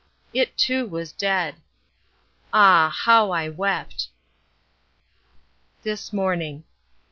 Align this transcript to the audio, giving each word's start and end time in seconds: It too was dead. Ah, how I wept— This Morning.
It 0.33 0.57
too 0.57 0.87
was 0.87 1.11
dead. 1.11 1.57
Ah, 2.51 2.89
how 2.89 3.29
I 3.29 3.49
wept— 3.49 4.07
This 5.83 6.11
Morning. 6.11 6.63